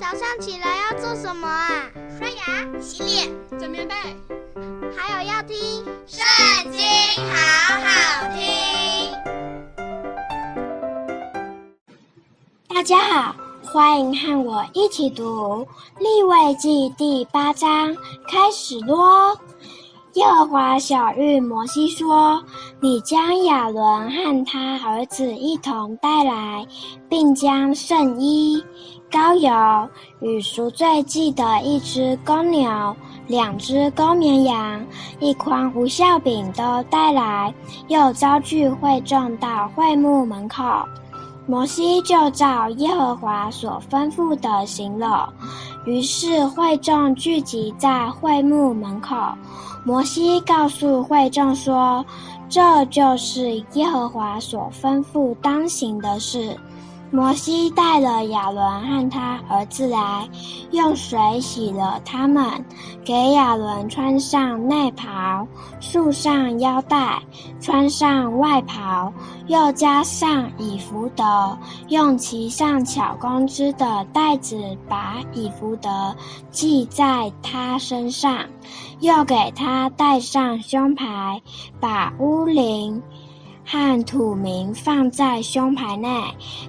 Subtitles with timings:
[0.00, 1.84] 早上起来要做什么啊？
[2.18, 3.94] 刷牙、洗脸、整棉被，
[4.96, 5.54] 还有要听
[6.06, 6.80] 《圣经》，
[7.30, 9.12] 好好听。
[12.66, 15.66] 大家好，欢迎和我一起读
[15.98, 17.94] 《利未记》第八章，
[18.26, 19.38] 开始咯。
[20.14, 22.42] 耶和华晓諭摩西说
[22.82, 26.66] ：“你将亚伦和他儿子一同带来，
[27.08, 28.60] 并将圣衣、
[29.10, 29.88] 膏油
[30.20, 32.68] 与赎罪祭的一只公牛、
[33.28, 34.84] 两只公绵羊、
[35.20, 37.54] 一筐无酵饼都带来，
[37.86, 40.64] 又招聚会众到会幕门口。”
[41.46, 45.32] 摩西就照耶和华所吩咐的行了。
[45.84, 49.16] 于是会众聚集在会幕门口。
[49.84, 52.04] 摩西告诉会众说
[52.48, 56.56] ：“这就是耶和华所吩咐当行的事。”
[57.12, 60.28] 摩西带了亚伦和他儿子来，
[60.70, 62.64] 用水洗了他们，
[63.04, 65.44] 给亚伦穿上内袍，
[65.80, 67.20] 束上腰带，
[67.60, 69.12] 穿上外袍，
[69.48, 71.58] 又加上以弗得，
[71.88, 74.56] 用其上巧工织的带子
[74.88, 76.14] 把以弗得
[76.52, 78.44] 系在他身上，
[79.00, 81.42] 又给他戴上胸牌，
[81.80, 83.02] 把乌灵
[83.70, 86.08] 和土名放在胸牌内，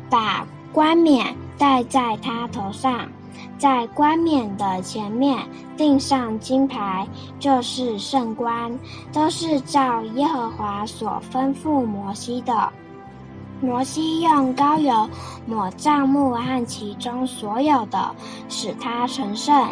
[0.08, 3.10] 把冠冕戴在他头上，
[3.58, 5.40] 在冠冕的前面
[5.76, 7.08] 钉上金牌，
[7.40, 8.78] 就是圣冠，
[9.12, 12.72] 都是照耶和华所吩咐摩西的。
[13.62, 15.08] 摩西用膏油
[15.46, 18.14] 抹帐幕和其中所有的，
[18.50, 19.68] 使它成圣；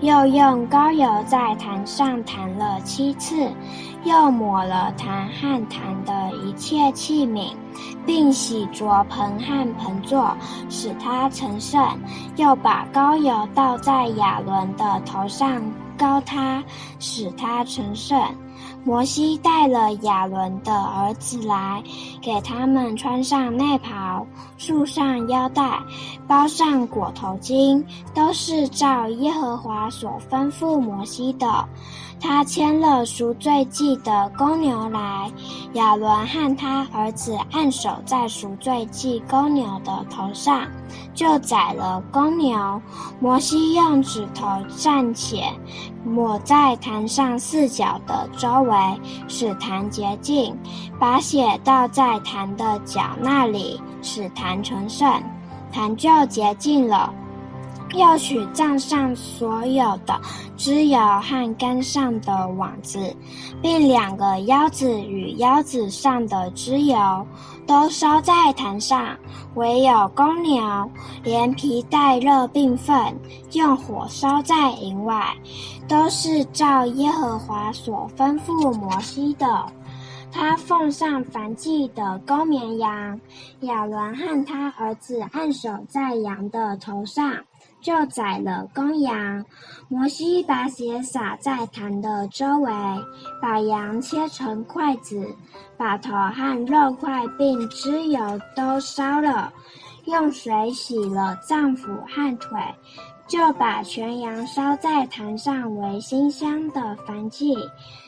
[0.00, 3.50] 又用膏油在坛上弹了七次，
[4.04, 7.52] 又抹了坛和坛的一切器皿，
[8.06, 10.36] 并洗濯盆和盆座，
[10.70, 11.82] 使它成圣；
[12.36, 15.60] 又把膏油倒在亚伦的头上，
[15.98, 16.62] 膏他，
[17.00, 18.20] 使他成圣。
[18.84, 21.82] 摩西带了亚伦的儿子来，
[22.20, 24.26] 给他们穿上内袍，
[24.58, 25.78] 束上腰带，
[26.26, 31.64] 包上裹头巾，都是照耶和华所吩咐摩西的。
[32.20, 35.28] 他牵了赎罪祭的公牛来，
[35.72, 40.68] 亚伦和他儿子按手在赎罪祭公牛的头上，
[41.14, 42.80] 就宰了公牛。
[43.18, 45.52] 摩西用指头蘸血，
[46.04, 48.76] 抹在坛上四角的周包围，
[49.28, 50.54] 使痰洁净；
[51.00, 55.10] 把血倒在痰的脚那里，使痰成圣，
[55.72, 57.10] 痰就洁净了。
[57.94, 60.20] 要取帐上所有的
[60.56, 63.14] 脂油和杆上的网子，
[63.60, 67.26] 并两个腰子与腰子上的脂油，
[67.66, 69.16] 都烧在坛上。
[69.54, 70.90] 唯有公牛，
[71.22, 73.14] 连皮带肉并粪，
[73.52, 75.36] 用火烧在营外，
[75.86, 79.66] 都是照耶和华所吩咐摩西的。
[80.32, 83.20] 他奉上燔祭的公绵羊，
[83.60, 87.36] 亚伦和他儿子按手在羊的头上。
[87.80, 89.44] 就宰了公羊，
[89.88, 92.72] 摩西把血洒在坛的周围，
[93.40, 95.28] 把羊切成块子，
[95.76, 98.20] 把头和肉块并脂油
[98.54, 99.52] 都烧了，
[100.04, 102.60] 用水洗了脏腑和腿，
[103.32, 107.56] 就把全羊烧在坛上为馨香的燔祭，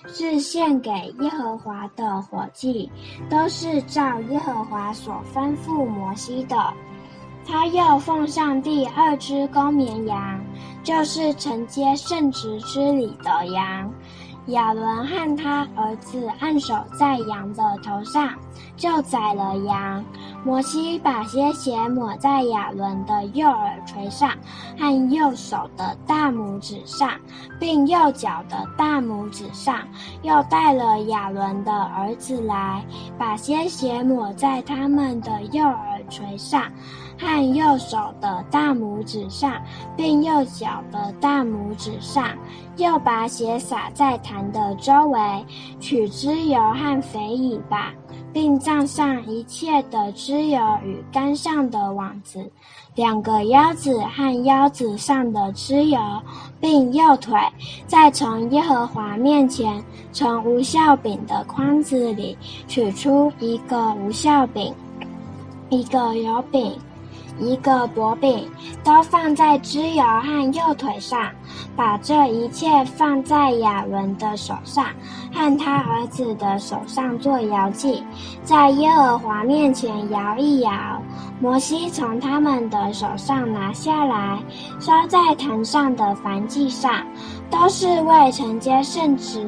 [0.06, 2.90] 是献给耶和华的火祭，
[3.30, 6.54] 都是照耶和华所吩咐摩西的。
[7.46, 10.38] 他又奉上第二只公绵羊，
[10.82, 13.90] 就是承接圣职之礼的羊。
[14.48, 18.30] 亚伦和他儿子按手在羊的头上，
[18.76, 20.04] 就宰了羊。
[20.44, 24.30] 摩西把些血抹在亚伦的右耳垂上
[24.78, 27.10] 和右手的大拇指上，
[27.58, 29.78] 并右脚的大拇指上。
[30.22, 32.84] 又带了亚伦的儿子来，
[33.16, 36.70] 把些血抹在他们的右耳垂上
[37.18, 39.60] 和右手的大拇指上，
[39.96, 42.28] 并右脚的大拇指上。
[42.76, 45.46] 又把血洒在坛的周围，
[45.78, 47.92] 取脂油和肥尾巴。
[48.32, 52.50] 并蘸上一切的脂油与竿上的网子，
[52.96, 56.00] 两个腰子和腰子上的脂油，
[56.60, 57.38] 并右腿，
[57.86, 59.80] 再从耶和华面前，
[60.12, 62.36] 从无酵饼的筐子里
[62.66, 64.74] 取出一个无酵饼，
[65.74, 66.78] 一个油饼。
[67.40, 68.48] 一个薄饼，
[68.84, 71.28] 都放在脂油和右腿上，
[71.74, 74.86] 把这一切放在亚伦的手上
[75.32, 78.04] 和他儿子的手上做摇祭，
[78.44, 80.70] 在耶和华面前摇一摇。
[81.40, 84.38] 摩西从他们的手上拿下来，
[84.78, 87.04] 烧在坛上的燔祭上，
[87.50, 89.44] 都是为承接圣职。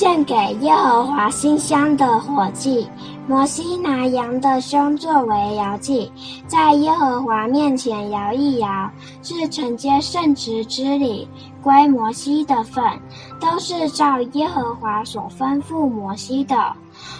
[0.00, 2.88] 献给耶和华馨香的火祭。
[3.28, 6.10] 摩西拿羊的胸作为摇祭，
[6.46, 8.90] 在耶和华面前摇一摇，
[9.22, 11.28] 是承接圣职之礼，
[11.62, 12.82] 归摩西的份，
[13.38, 16.56] 都是照耶和华所吩咐摩西的。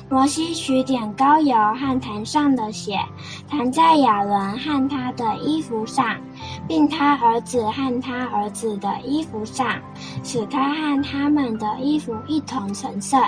[0.08, 2.98] 摩西取点膏油和坛上的血，
[3.48, 6.16] 弹在亚伦和他的衣服上，
[6.70, 9.66] 并他儿子和他儿子的衣服上，
[10.22, 13.20] 使他和他们的衣服一同成圣。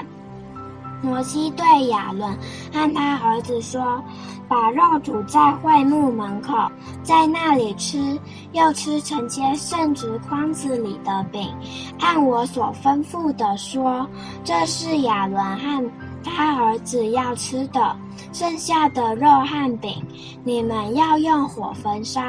[1.02, 2.30] 摩西对亚伦
[2.72, 4.00] 和他儿子说
[4.46, 6.70] ：“把肉煮在会幕门口，
[7.02, 8.16] 在那里吃，
[8.52, 11.52] 又吃承接圣职筐子里的饼，
[11.98, 14.08] 按我所吩咐的说，
[14.44, 15.90] 这是亚伦和。”
[16.24, 17.96] 他儿子要吃的，
[18.32, 20.02] 剩下的肉和饼，
[20.44, 22.20] 你们要用火焚烧。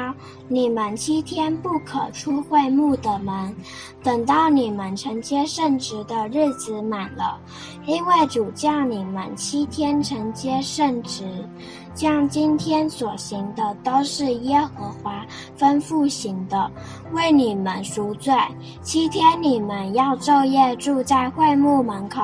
[0.46, 3.56] 你们七天不可出会幕的门，
[4.02, 7.38] 等到你们承接圣职的日子满了，
[7.86, 11.24] 因为主叫你们七天承接圣职。
[11.94, 15.24] 像今天所行的，都是耶和华
[15.56, 16.70] 吩咐行的，
[17.12, 18.34] 为你们赎罪。
[18.82, 22.20] 七天你们要昼夜住在会幕门口。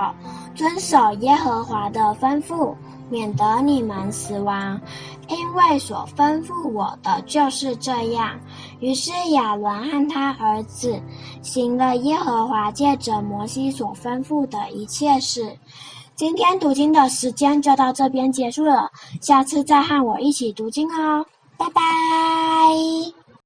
[0.54, 2.74] 遵守耶和华的吩咐，
[3.08, 4.80] 免得你们死亡，
[5.28, 8.38] 因为所吩咐我的就是这样。
[8.80, 11.00] 于是亚伦和他儿子
[11.42, 15.56] 行了耶和华借着摩西所吩咐的一切事。
[16.14, 18.90] 今天读经的时间就到这边结束了，
[19.22, 21.24] 下次再和我一起读经哦，
[21.56, 21.82] 拜拜。